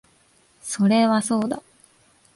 [0.63, 1.61] それはそうだ